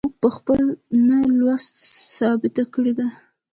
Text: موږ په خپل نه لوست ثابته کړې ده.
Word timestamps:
موږ 0.05 0.13
په 0.23 0.29
خپل 0.35 0.59
نه 1.07 1.17
لوست 1.39 1.73
ثابته 2.17 2.63
کړې 2.73 2.91
ده. 2.99 3.07